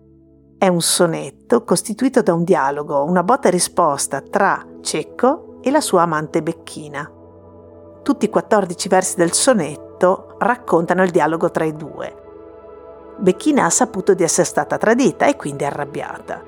è 0.59 0.67
un 0.67 0.79
sonetto 0.79 1.63
costituito 1.63 2.21
da 2.21 2.35
un 2.35 2.43
dialogo, 2.43 3.03
una 3.03 3.23
botta 3.23 3.47
e 3.47 3.51
risposta 3.51 4.21
tra 4.21 4.63
Cecco 4.81 5.57
e 5.61 5.71
la 5.71 5.81
sua 5.81 6.03
amante 6.03 6.43
Becchina. 6.43 7.11
Tutti 8.03 8.25
i 8.25 8.29
14 8.29 8.87
versi 8.89 9.15
del 9.15 9.31
sonetto 9.31 10.35
raccontano 10.37 11.01
il 11.01 11.09
dialogo 11.09 11.49
tra 11.49 11.63
i 11.63 11.75
due. 11.75 12.15
Becchina 13.17 13.65
ha 13.65 13.71
saputo 13.71 14.13
di 14.13 14.21
essere 14.21 14.45
stata 14.45 14.77
tradita 14.77 15.25
e 15.25 15.35
quindi 15.35 15.65
arrabbiata. 15.65 16.43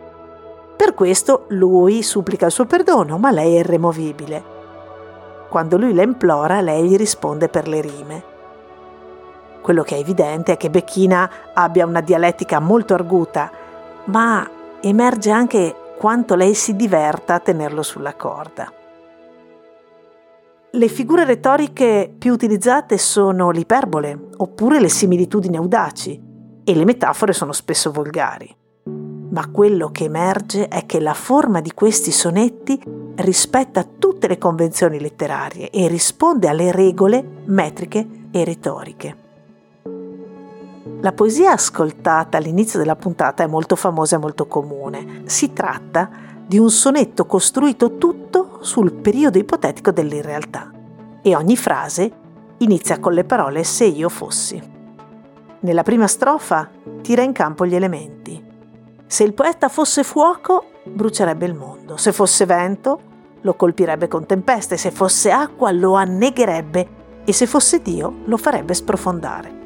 Per 0.77 0.93
questo 0.93 1.45
lui 1.47 2.03
supplica 2.03 2.45
il 2.45 2.51
suo 2.51 2.65
perdono, 2.65 3.17
ma 3.17 3.31
lei 3.31 3.55
è 3.55 3.59
irremovibile. 3.61 4.43
Quando 5.49 5.77
lui 5.79 5.95
la 5.95 6.03
implora, 6.03 6.61
lei 6.61 6.87
gli 6.87 6.97
risponde 6.97 7.49
per 7.49 7.67
le 7.67 7.81
rime. 7.81 8.23
Quello 9.61 9.83
che 9.83 9.95
è 9.95 9.99
evidente 9.99 10.53
è 10.53 10.57
che 10.57 10.69
Becchina 10.69 11.29
abbia 11.53 11.85
una 11.85 12.01
dialettica 12.01 12.59
molto 12.59 12.93
arguta, 12.93 13.51
ma 14.05 14.49
emerge 14.81 15.29
anche 15.29 15.75
quanto 15.97 16.35
lei 16.35 16.53
si 16.55 16.75
diverta 16.75 17.35
a 17.35 17.39
tenerlo 17.39 17.83
sulla 17.83 18.15
corda. 18.15 18.71
Le 20.73 20.87
figure 20.87 21.25
retoriche 21.25 22.13
più 22.17 22.31
utilizzate 22.31 22.97
sono 22.97 23.51
l'iperbole 23.51 24.29
oppure 24.37 24.79
le 24.79 24.89
similitudini 24.89 25.57
audaci 25.57 26.21
e 26.63 26.75
le 26.75 26.85
metafore 26.85 27.33
sono 27.33 27.51
spesso 27.51 27.91
volgari 27.91 28.55
ma 29.31 29.47
quello 29.49 29.91
che 29.91 30.05
emerge 30.05 30.67
è 30.67 30.85
che 30.85 30.99
la 30.99 31.13
forma 31.13 31.61
di 31.61 31.71
questi 31.73 32.11
sonetti 32.11 32.81
rispetta 33.15 33.83
tutte 33.83 34.27
le 34.27 34.37
convenzioni 34.37 34.99
letterarie 34.99 35.69
e 35.69 35.87
risponde 35.87 36.47
alle 36.47 36.71
regole 36.71 37.23
metriche 37.45 38.07
e 38.31 38.43
retoriche. 38.43 39.29
La 41.01 41.11
poesia 41.11 41.51
ascoltata 41.51 42.37
all'inizio 42.37 42.79
della 42.79 42.95
puntata 42.95 43.43
è 43.43 43.47
molto 43.47 43.75
famosa 43.75 44.15
e 44.15 44.19
molto 44.19 44.47
comune. 44.47 45.23
Si 45.25 45.51
tratta 45.51 46.09
di 46.45 46.57
un 46.57 46.69
sonetto 46.69 47.25
costruito 47.25 47.97
tutto 47.97 48.59
sul 48.61 48.93
periodo 48.93 49.37
ipotetico 49.37 49.91
dell'irrealtà 49.91 50.71
e 51.21 51.35
ogni 51.35 51.57
frase 51.57 52.11
inizia 52.57 52.99
con 52.99 53.13
le 53.13 53.23
parole 53.23 53.63
se 53.63 53.85
io 53.85 54.09
fossi. 54.09 54.61
Nella 55.61 55.83
prima 55.83 56.07
strofa 56.07 56.69
tira 57.01 57.21
in 57.21 57.31
campo 57.31 57.65
gli 57.65 57.75
elementi 57.75 58.49
se 59.11 59.25
il 59.25 59.33
poeta 59.33 59.67
fosse 59.67 60.03
fuoco, 60.05 60.67
brucerebbe 60.85 61.45
il 61.45 61.53
mondo. 61.53 61.97
Se 61.97 62.13
fosse 62.13 62.45
vento, 62.45 63.01
lo 63.41 63.55
colpirebbe 63.55 64.07
con 64.07 64.25
tempeste. 64.25 64.77
Se 64.77 64.89
fosse 64.89 65.31
acqua, 65.31 65.69
lo 65.71 65.95
annegherebbe. 65.95 66.87
E 67.25 67.33
se 67.33 67.45
fosse 67.45 67.81
Dio, 67.81 68.19
lo 68.23 68.37
farebbe 68.37 68.73
sprofondare. 68.73 69.60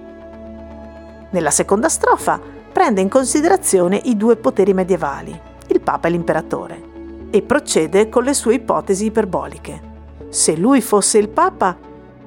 Nella 1.31 1.51
seconda 1.51 1.89
strofa 1.89 2.39
prende 2.71 3.01
in 3.01 3.09
considerazione 3.09 3.99
i 4.03 4.17
due 4.17 4.35
poteri 4.35 4.73
medievali, 4.73 5.39
il 5.67 5.81
Papa 5.81 6.07
e 6.07 6.11
l'Imperatore, 6.11 6.83
e 7.29 7.41
procede 7.41 8.09
con 8.09 8.23
le 8.23 8.33
sue 8.33 8.55
ipotesi 8.55 9.05
iperboliche. 9.05 9.93
Se 10.29 10.55
lui 10.55 10.81
fosse 10.81 11.17
il 11.17 11.29
Papa, 11.29 11.77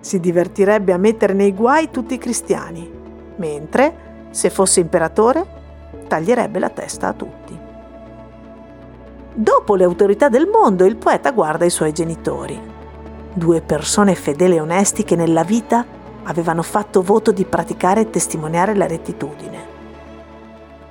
si 0.01 0.21
divertirebbe 0.21 0.93
a 0.93 0.99
mettere 0.99 1.33
nei 1.33 1.55
guai 1.55 1.91
tutti 1.91 2.15
i 2.15 2.19
cristiani, 2.19 2.91
mentre, 3.37 4.07
se 4.31 4.51
fosse 4.51 4.81
imperatore, 4.81 5.47
taglierebbe 6.07 6.59
la 6.59 6.71
testa 6.71 7.09
a 7.09 7.13
tutti. 7.13 7.59
Dopo 9.35 9.75
le 9.75 9.85
autorità 9.85 10.29
del 10.29 10.49
mondo, 10.49 10.85
il 10.85 10.97
poeta 10.97 11.31
guarda 11.31 11.65
i 11.65 11.71
suoi 11.71 11.93
genitori, 11.93 12.59
due 13.33 13.61
persone 13.61 14.15
fedeli 14.15 14.57
e 14.57 14.61
onesti 14.61 15.05
che 15.05 15.15
nella 15.15 15.45
vita 15.45 15.85
avevano 16.25 16.63
fatto 16.63 17.03
voto 17.03 17.33
di 17.33 17.45
praticare 17.45 18.03
e 18.03 18.11
testimoniare 18.11 18.75
la 18.75 18.87
rettitudine. 18.87 19.77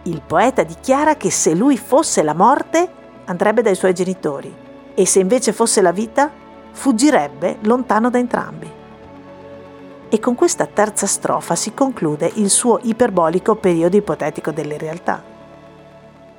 Il 0.03 0.21
poeta 0.25 0.63
dichiara 0.63 1.15
che 1.15 1.31
se 1.31 1.53
lui 1.53 1.77
fosse 1.77 2.23
la 2.23 2.33
morte, 2.33 2.89
andrebbe 3.25 3.61
dai 3.61 3.75
suoi 3.75 3.93
genitori 3.93 4.53
e 4.93 5.05
se 5.05 5.19
invece 5.19 5.51
fosse 5.51 5.81
la 5.81 5.91
vita, 5.91 6.31
fuggirebbe 6.71 7.57
lontano 7.61 8.09
da 8.09 8.17
entrambi 8.17 8.77
e 10.09 10.19
con 10.19 10.35
questa 10.35 10.65
terza 10.65 11.05
strofa 11.05 11.55
si 11.55 11.73
conclude 11.73 12.31
il 12.35 12.49
suo 12.49 12.79
iperbolico 12.83 13.55
periodo 13.55 13.97
ipotetico 13.97 14.51
delle 14.51 14.77
realtà. 14.77 15.21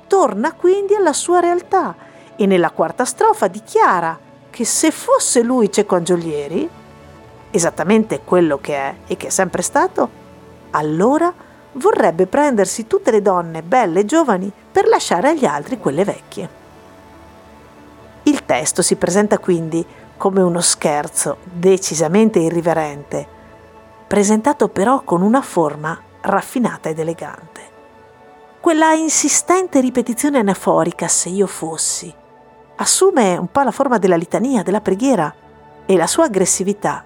Torna 0.07 0.53
quindi 0.53 0.95
alla 0.95 1.13
sua 1.13 1.39
realtà 1.39 1.95
e 2.35 2.45
nella 2.45 2.71
quarta 2.71 3.05
strofa 3.05 3.47
dichiara 3.47 4.17
che 4.49 4.65
se 4.65 4.89
fosse 4.91 5.43
lui 5.43 5.71
Cecco 5.71 5.95
Angiolieri, 5.95 6.67
esattamente 7.51 8.21
quello 8.23 8.59
che 8.59 8.75
è 8.75 8.95
e 9.07 9.17
che 9.17 9.27
è 9.27 9.29
sempre 9.29 9.61
stato, 9.61 10.09
allora 10.71 11.33
vorrebbe 11.73 12.27
prendersi 12.27 12.87
tutte 12.87 13.11
le 13.11 13.21
donne 13.21 13.61
belle 13.61 14.01
e 14.01 14.05
giovani 14.05 14.51
per 14.71 14.87
lasciare 14.87 15.29
agli 15.29 15.45
altri 15.45 15.77
quelle 15.77 16.03
vecchie. 16.03 16.57
Il 18.23 18.45
testo 18.45 18.81
si 18.81 18.95
presenta 18.95 19.37
quindi 19.39 19.85
come 20.17 20.41
uno 20.41 20.61
scherzo 20.61 21.37
decisamente 21.43 22.39
irriverente, 22.39 23.27
presentato 24.07 24.67
però 24.67 25.01
con 25.03 25.21
una 25.21 25.41
forma 25.41 25.97
raffinata 26.21 26.89
ed 26.89 26.99
elegante. 26.99 27.67
Quella 28.59 28.93
insistente 28.93 29.79
ripetizione 29.79 30.37
anaforica, 30.37 31.07
se 31.07 31.29
io 31.29 31.47
fossi, 31.47 32.13
assume 32.75 33.37
un 33.37 33.49
po' 33.49 33.61
la 33.61 33.71
forma 33.71 33.97
della 33.97 34.17
litania, 34.17 34.63
della 34.63 34.81
preghiera, 34.81 35.33
e 35.85 35.95
la 35.95 36.07
sua 36.07 36.25
aggressività 36.25 37.03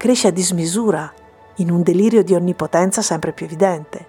cresce 0.00 0.28
a 0.28 0.32
dismisura 0.32 1.12
in 1.56 1.70
un 1.70 1.82
delirio 1.82 2.24
di 2.24 2.32
onnipotenza 2.32 3.02
sempre 3.02 3.34
più 3.34 3.44
evidente. 3.44 4.08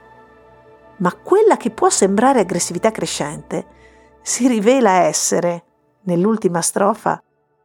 Ma 1.00 1.14
quella 1.14 1.58
che 1.58 1.70
può 1.70 1.90
sembrare 1.90 2.40
aggressività 2.40 2.92
crescente 2.92 3.66
si 4.22 4.48
rivela 4.48 5.02
essere, 5.02 5.66
nell'ultima 6.04 6.62
strofa, 6.62 7.22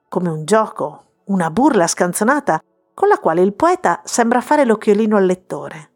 come 0.09 0.29
un 0.29 0.45
gioco, 0.45 1.05
una 1.27 1.53
burla 1.53 1.87
scanzonata 1.87 2.61
con 2.93 3.07
la 3.07 3.21
quale 3.21 3.43
il 3.43 3.55
poeta 3.55 4.01
sembra 4.03 4.41
fare 4.41 4.65
l'occhiolino 4.65 5.17
al 5.17 5.25
lettore. 5.25 5.91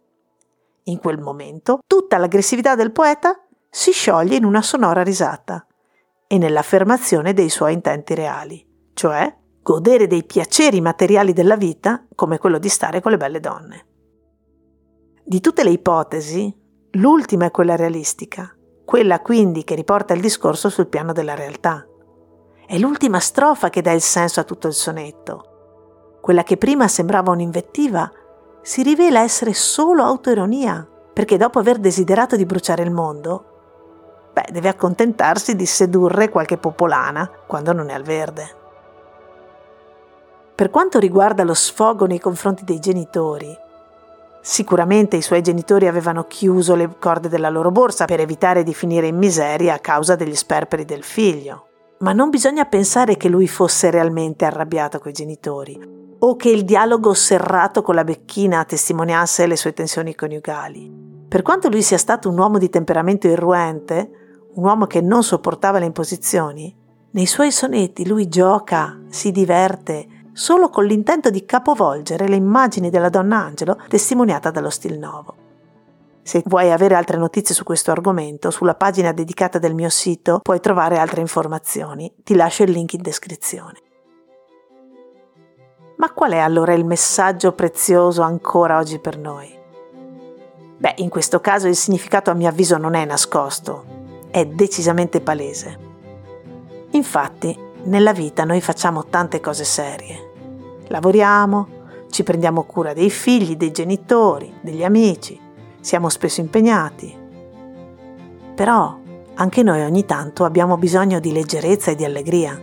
In 0.85 1.01
quel 1.01 1.19
momento 1.19 1.81
tutta 1.85 2.17
l'aggressività 2.17 2.77
del 2.77 2.93
poeta 2.93 3.45
si 3.69 3.91
scioglie 3.91 4.37
in 4.37 4.45
una 4.45 4.63
sonora 4.63 5.03
risata 5.03 5.67
e 6.29 6.39
nell'affermazione 6.39 7.33
dei 7.33 7.49
suoi 7.49 7.73
intenti 7.73 8.15
reali, 8.15 8.65
cioè 8.95 9.37
godere 9.63 10.07
dei 10.07 10.25
piaceri 10.25 10.81
materiali 10.81 11.33
della 11.33 11.57
vita 11.57 12.05
come 12.15 12.39
quello 12.39 12.59
di 12.59 12.69
stare 12.69 13.01
con 13.01 13.13
le 13.13 13.17
belle 13.17 13.41
donne. 13.41 13.87
Di 15.23 15.41
tutte 15.41 15.63
le 15.63 15.71
ipotesi, 15.71 16.53
l'ultima 16.93 17.47
è 17.47 17.51
quella 17.51 17.77
realistica, 17.77 18.55
quella 18.85 19.21
quindi 19.21 19.65
che 19.65 19.75
riporta 19.75 20.15
il 20.15 20.21
discorso 20.21 20.69
sul 20.69 20.89
piano 20.89 21.13
della 21.13 21.35
realtà. 21.35 21.87
È 22.67 22.79
l'ultima 22.79 23.21
strofa 23.21 23.71
che 23.71 23.83
dà 23.83 23.93
il 23.93 24.01
senso 24.01 24.41
a 24.41 24.45
tutto 24.45 24.67
il 24.67 24.75
sonetto 24.75 25.51
quella 26.21 26.43
che 26.43 26.57
prima 26.57 26.87
sembrava 26.87 27.33
un'invettiva, 27.33 28.11
si 28.63 28.83
rivela 28.83 29.21
essere 29.21 29.55
solo 29.55 30.03
autoironia, 30.05 30.87
perché 31.13 31.37
dopo 31.37 31.59
aver 31.59 31.79
desiderato 31.79 32.37
di 32.37 32.45
bruciare 32.45 32.83
il 32.83 32.91
mondo, 32.91 34.31
beh, 34.33 34.53
deve 34.53 34.69
accontentarsi 34.69 35.57
di 35.57 35.67
sedurre 35.67 36.29
qualche 36.29 36.59
popolana 36.59 37.29
quando 37.47 37.73
non 37.73 37.89
è 37.89 37.95
al 37.95 38.03
verde. 38.03 38.59
Per 40.61 40.69
quanto 40.69 40.99
riguarda 40.99 41.43
lo 41.43 41.55
sfogo 41.55 42.05
nei 42.05 42.19
confronti 42.19 42.65
dei 42.65 42.81
genitori, 42.81 43.49
Sicuramente 44.43 45.17
i 45.17 45.23
suoi 45.23 45.41
genitori 45.41 45.87
avevano 45.87 46.25
chiuso 46.25 46.75
le 46.75 46.97
corde 46.99 47.31
della 47.31 47.49
loro 47.49 47.71
borsa 47.71 48.05
per 48.05 48.21
evitare 48.21 48.63
di 48.63 48.75
finire 48.75 49.07
in 49.07 49.17
miseria 49.17 49.75
a 49.75 49.79
causa 49.79 50.17
degli 50.17 50.35
sperperi 50.35 50.85
del 50.85 51.03
figlio. 51.03 51.67
Ma 52.01 52.13
non 52.13 52.29
bisogna 52.29 52.67
pensare 52.67 53.17
che 53.17 53.31
lui 53.31 53.49
fosse 53.49 53.91
realmente 53.91 54.45
arrabbiato 54.45 54.99
coi 54.99 55.13
genitori 55.13 55.79
o 56.19 56.37
che 56.37 56.51
il 56.51 56.67
dialogo 56.67 57.15
serrato 57.15 57.81
con 57.81 57.95
la 57.95 58.05
becchina 58.05 58.63
testimoniasse 58.67 59.47
le 59.47 59.57
sue 59.57 59.73
tensioni 59.73 60.15
coniugali. 60.15 60.91
Per 61.27 61.41
quanto 61.41 61.71
lui 61.71 61.81
sia 61.81 61.99
stato 61.99 62.29
un 62.29 62.39
uomo 62.39 62.59
di 62.59 62.69
temperamento 62.69 63.29
irruente, 63.29 64.11
un 64.55 64.65
uomo 64.65 64.87
che 64.87 65.01
non 65.01 65.23
sopportava 65.23 65.79
le 65.79 65.87
imposizioni, 65.87 66.77
nei 67.13 67.27
suoi 67.27 67.51
sonetti 67.51 68.07
lui 68.07 68.29
gioca, 68.29 69.01
si 69.09 69.33
diverte, 69.33 70.20
solo 70.41 70.71
con 70.71 70.87
l'intento 70.87 71.29
di 71.29 71.45
capovolgere 71.45 72.27
le 72.27 72.37
immagini 72.37 72.89
della 72.89 73.11
donna 73.11 73.37
Angelo 73.37 73.77
testimoniata 73.89 74.51
dallo 74.51 74.71
Stil 74.71 74.99
Novo. 74.99 75.35
Se 76.23 76.43
vuoi 76.47 76.73
avere 76.73 76.95
altre 76.95 77.19
notizie 77.19 77.55
su 77.55 77.63
questo 77.63 77.91
argomento, 77.91 78.51
sulla 78.51 78.75
pagina 78.75 79.13
dedicata 79.13 79.59
del 79.59 79.75
mio 79.75 79.91
sito 79.91 80.41
puoi 80.43 80.59
trovare 80.61 80.97
altre 80.97 81.21
informazioni, 81.21 82.11
ti 82.25 82.35
lascio 82.35 82.63
il 82.63 82.71
link 82.71 82.95
in 82.95 83.03
descrizione. 83.03 83.83
Ma 85.99 86.11
qual 86.11 86.33
è 86.33 86.39
allora 86.39 86.73
il 86.73 86.87
messaggio 86.87 87.53
prezioso 87.53 88.23
ancora 88.23 88.79
oggi 88.79 88.99
per 88.99 89.19
noi? 89.19 89.55
Beh, 90.79 90.95
in 90.97 91.11
questo 91.11 91.43
caso 91.43 91.69
il 91.69 91.77
significato 91.77 92.31
a 92.31 92.35
mio 92.35 92.49
avviso 92.49 92.79
non 92.79 92.95
è 92.95 93.05
nascosto, 93.05 93.85
è 94.31 94.47
decisamente 94.47 95.21
palese. 95.21 95.79
Infatti, 96.93 97.69
nella 97.83 98.15
vita 98.15 98.45
noi 98.45 98.63
facciamo 98.63 99.05
tante 99.05 99.41
cose 99.41 99.65
serie, 99.65 100.29
Lavoriamo, 100.91 101.69
ci 102.11 102.25
prendiamo 102.25 102.65
cura 102.65 102.93
dei 102.93 103.11
figli, 103.11 103.55
dei 103.55 103.71
genitori, 103.71 104.53
degli 104.61 104.83
amici, 104.83 105.39
siamo 105.81 106.09
spesso 106.09 106.41
impegnati. 106.41 107.17
Però 108.57 108.99
anche 109.35 109.63
noi 109.63 109.83
ogni 109.85 110.05
tanto 110.05 110.45
abbiamo 110.45 110.77
bisogno 110.77 111.21
di 111.21 111.31
leggerezza 111.31 111.93
e 111.93 111.95
di 111.95 112.05
allegria. 112.05 112.61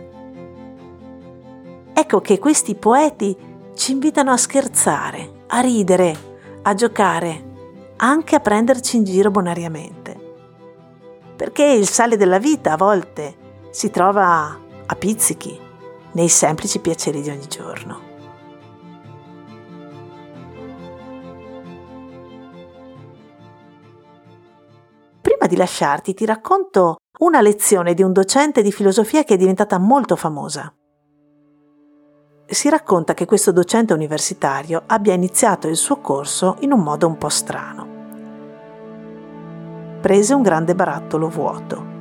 Ecco 1.94 2.20
che 2.20 2.38
questi 2.38 2.74
poeti 2.74 3.34
ci 3.74 3.92
invitano 3.92 4.30
a 4.30 4.36
scherzare, 4.36 5.44
a 5.46 5.60
ridere, 5.60 6.16
a 6.62 6.74
giocare, 6.74 7.44
anche 7.96 8.36
a 8.36 8.40
prenderci 8.40 8.98
in 8.98 9.04
giro 9.04 9.30
bonariamente. 9.30 10.16
Perché 11.34 11.64
il 11.64 11.88
sale 11.88 12.18
della 12.18 12.38
vita 12.38 12.74
a 12.74 12.76
volte 12.76 13.34
si 13.70 13.88
trova 13.88 14.54
a 14.84 14.94
pizzichi 14.96 15.58
nei 16.12 16.28
semplici 16.28 16.78
piaceri 16.78 17.22
di 17.22 17.30
ogni 17.30 17.48
giorno. 17.48 18.07
Di 25.46 25.56
lasciarti 25.56 26.14
ti 26.14 26.24
racconto 26.24 26.96
una 27.20 27.40
lezione 27.40 27.94
di 27.94 28.02
un 28.02 28.12
docente 28.12 28.62
di 28.62 28.72
filosofia 28.72 29.24
che 29.24 29.34
è 29.34 29.36
diventata 29.36 29.78
molto 29.78 30.16
famosa. 30.16 30.72
Si 32.46 32.68
racconta 32.68 33.12
che 33.12 33.26
questo 33.26 33.52
docente 33.52 33.92
universitario 33.92 34.82
abbia 34.86 35.12
iniziato 35.12 35.68
il 35.68 35.76
suo 35.76 36.00
corso 36.00 36.56
in 36.60 36.72
un 36.72 36.80
modo 36.80 37.06
un 37.06 37.18
po' 37.18 37.28
strano. 37.28 37.86
Prese 40.00 40.32
un 40.32 40.42
grande 40.42 40.74
barattolo 40.74 41.28
vuoto 41.28 41.96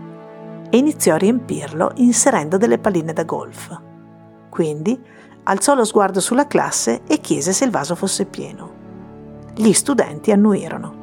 e 0.70 0.78
iniziò 0.78 1.16
a 1.16 1.18
riempirlo 1.18 1.92
inserendo 1.96 2.58
delle 2.58 2.78
palline 2.78 3.12
da 3.12 3.24
golf. 3.24 3.82
Quindi 4.50 5.00
alzò 5.44 5.74
lo 5.76 5.84
sguardo 5.84 6.20
sulla 6.20 6.48
classe 6.48 7.02
e 7.08 7.20
chiese 7.20 7.52
se 7.52 7.66
il 7.66 7.72
vaso 7.72 7.96
fosse 7.96 8.26
pieno. 8.26 8.72
Gli 9.54 9.74
studenti 9.74 10.32
annuirono. 10.32 10.97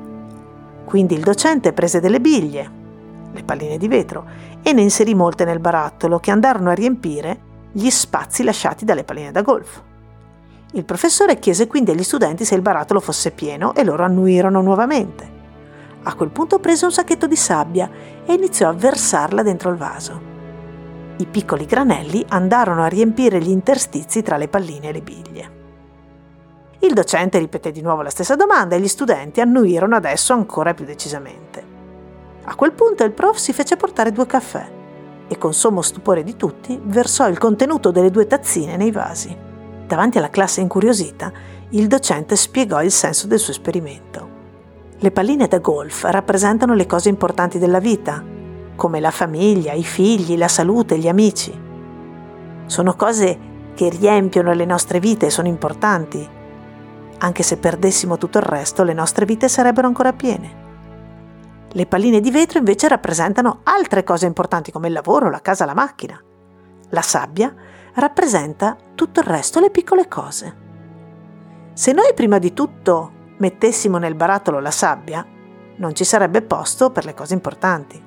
Quindi 0.84 1.14
il 1.14 1.22
docente 1.22 1.72
prese 1.72 2.00
delle 2.00 2.20
biglie, 2.20 2.70
le 3.32 3.42
palline 3.42 3.78
di 3.78 3.88
vetro, 3.88 4.24
e 4.62 4.72
ne 4.72 4.82
inserì 4.82 5.14
molte 5.14 5.44
nel 5.44 5.60
barattolo 5.60 6.18
che 6.18 6.30
andarono 6.30 6.70
a 6.70 6.74
riempire 6.74 7.52
gli 7.72 7.90
spazi 7.90 8.44
lasciati 8.44 8.84
dalle 8.84 9.04
palline 9.04 9.32
da 9.32 9.42
golf. 9.42 9.82
Il 10.72 10.84
professore 10.84 11.38
chiese 11.38 11.66
quindi 11.66 11.90
agli 11.92 12.02
studenti 12.02 12.44
se 12.44 12.54
il 12.54 12.62
barattolo 12.62 13.00
fosse 13.00 13.30
pieno 13.30 13.74
e 13.74 13.84
loro 13.84 14.04
annuirono 14.04 14.60
nuovamente. 14.60 15.32
A 16.02 16.14
quel 16.14 16.30
punto 16.30 16.58
prese 16.58 16.84
un 16.84 16.92
sacchetto 16.92 17.26
di 17.26 17.36
sabbia 17.36 17.88
e 18.24 18.32
iniziò 18.32 18.68
a 18.68 18.74
versarla 18.74 19.42
dentro 19.42 19.70
il 19.70 19.76
vaso. 19.76 20.32
I 21.16 21.26
piccoli 21.26 21.64
granelli 21.64 22.24
andarono 22.28 22.82
a 22.82 22.88
riempire 22.88 23.40
gli 23.40 23.50
interstizi 23.50 24.22
tra 24.22 24.36
le 24.36 24.48
palline 24.48 24.88
e 24.88 24.92
le 24.92 25.00
biglie. 25.00 25.63
Il 26.84 26.92
docente 26.92 27.38
ripeté 27.38 27.72
di 27.72 27.80
nuovo 27.80 28.02
la 28.02 28.10
stessa 28.10 28.36
domanda 28.36 28.76
e 28.76 28.80
gli 28.80 28.88
studenti 28.88 29.40
annuirono 29.40 29.96
adesso 29.96 30.34
ancora 30.34 30.74
più 30.74 30.84
decisamente. 30.84 31.64
A 32.44 32.54
quel 32.56 32.72
punto 32.72 33.04
il 33.04 33.12
prof 33.12 33.38
si 33.38 33.54
fece 33.54 33.76
portare 33.76 34.12
due 34.12 34.26
caffè 34.26 34.70
e 35.26 35.38
con 35.38 35.54
sommo 35.54 35.80
stupore 35.80 36.22
di 36.22 36.36
tutti 36.36 36.78
versò 36.84 37.26
il 37.26 37.38
contenuto 37.38 37.90
delle 37.90 38.10
due 38.10 38.26
tazzine 38.26 38.76
nei 38.76 38.90
vasi. 38.90 39.34
Davanti 39.86 40.18
alla 40.18 40.28
classe 40.28 40.60
incuriosita, 40.60 41.32
il 41.70 41.86
docente 41.86 42.36
spiegò 42.36 42.82
il 42.82 42.92
senso 42.92 43.26
del 43.26 43.38
suo 43.38 43.54
esperimento. 43.54 44.28
Le 44.98 45.10
palline 45.10 45.48
da 45.48 45.60
golf 45.60 46.04
rappresentano 46.04 46.74
le 46.74 46.84
cose 46.84 47.08
importanti 47.08 47.58
della 47.58 47.80
vita, 47.80 48.22
come 48.76 49.00
la 49.00 49.10
famiglia, 49.10 49.72
i 49.72 49.84
figli, 49.84 50.36
la 50.36 50.48
salute, 50.48 50.98
gli 50.98 51.08
amici. 51.08 51.58
Sono 52.66 52.94
cose 52.94 53.38
che 53.74 53.88
riempiono 53.88 54.52
le 54.52 54.66
nostre 54.66 55.00
vite 55.00 55.26
e 55.26 55.30
sono 55.30 55.48
importanti, 55.48 56.42
anche 57.18 57.42
se 57.42 57.56
perdessimo 57.56 58.18
tutto 58.18 58.38
il 58.38 58.44
resto, 58.44 58.82
le 58.82 58.92
nostre 58.92 59.24
vite 59.24 59.48
sarebbero 59.48 59.86
ancora 59.86 60.12
piene. 60.12 60.62
Le 61.72 61.86
palline 61.86 62.20
di 62.20 62.30
vetro 62.30 62.58
invece 62.58 62.86
rappresentano 62.86 63.60
altre 63.64 64.04
cose 64.04 64.26
importanti 64.26 64.70
come 64.70 64.86
il 64.88 64.92
lavoro, 64.92 65.30
la 65.30 65.40
casa, 65.40 65.64
la 65.64 65.74
macchina. 65.74 66.20
La 66.90 67.02
sabbia 67.02 67.52
rappresenta 67.94 68.76
tutto 68.94 69.20
il 69.20 69.26
resto, 69.26 69.58
le 69.58 69.70
piccole 69.70 70.06
cose. 70.06 70.62
Se 71.72 71.92
noi 71.92 72.14
prima 72.14 72.38
di 72.38 72.52
tutto 72.52 73.10
mettessimo 73.38 73.98
nel 73.98 74.14
barattolo 74.14 74.60
la 74.60 74.70
sabbia, 74.70 75.26
non 75.76 75.94
ci 75.94 76.04
sarebbe 76.04 76.42
posto 76.42 76.90
per 76.90 77.04
le 77.04 77.14
cose 77.14 77.34
importanti. 77.34 78.02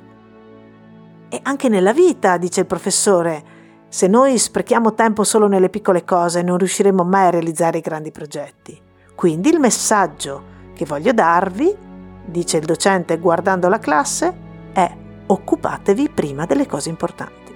E 1.30 1.40
anche 1.44 1.68
nella 1.68 1.92
vita, 1.92 2.38
dice 2.38 2.62
il 2.62 2.66
professore, 2.66 3.44
se 3.90 4.08
noi 4.08 4.38
sprechiamo 4.38 4.94
tempo 4.94 5.26
solo 5.26 5.48
nelle 5.48 5.70
piccole 5.70 6.06
cose 6.06 6.42
non 6.42 6.58
riusciremo 6.58 7.04
mai 7.04 7.28
a 7.28 7.32
realizzare 7.32 7.80
i 7.80 7.82
grandi 7.82 8.12
progetti. 8.12 8.86
Quindi 9.18 9.50
il 9.50 9.60
messaggio 9.60 10.44
che 10.76 10.86
voglio 10.86 11.12
darvi, 11.12 11.76
dice 12.24 12.58
il 12.58 12.66
docente 12.66 13.18
guardando 13.18 13.68
la 13.68 13.80
classe, 13.80 14.32
è 14.72 14.96
occupatevi 15.26 16.10
prima 16.10 16.46
delle 16.46 16.68
cose 16.68 16.90
importanti. 16.90 17.52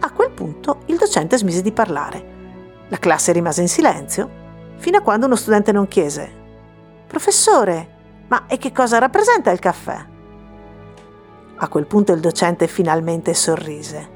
A 0.00 0.12
quel 0.12 0.30
punto 0.30 0.80
il 0.84 0.98
docente 0.98 1.38
smise 1.38 1.62
di 1.62 1.72
parlare. 1.72 2.36
La 2.88 2.98
classe 2.98 3.32
rimase 3.32 3.62
in 3.62 3.68
silenzio, 3.68 4.28
fino 4.76 4.98
a 4.98 5.00
quando 5.00 5.24
uno 5.24 5.36
studente 5.36 5.72
non 5.72 5.88
chiese 5.88 6.30
Professore, 7.06 7.88
ma 8.28 8.44
e 8.46 8.58
che 8.58 8.70
cosa 8.70 8.98
rappresenta 8.98 9.50
il 9.50 9.60
caffè? 9.60 10.04
A 11.56 11.68
quel 11.68 11.86
punto 11.86 12.12
il 12.12 12.20
docente 12.20 12.66
finalmente 12.66 13.32
sorrise 13.32 14.08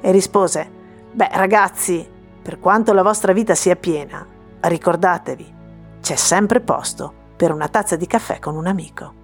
e 0.00 0.10
rispose 0.10 0.68
Beh 1.12 1.30
ragazzi, 1.30 2.04
per 2.42 2.58
quanto 2.58 2.92
la 2.92 3.04
vostra 3.04 3.32
vita 3.32 3.54
sia 3.54 3.76
piena, 3.76 4.26
ricordatevi, 4.62 5.60
c'è 6.02 6.16
sempre 6.16 6.60
posto 6.60 7.14
per 7.36 7.52
una 7.52 7.68
tazza 7.68 7.94
di 7.94 8.08
caffè 8.08 8.40
con 8.40 8.56
un 8.56 8.66
amico. 8.66 9.21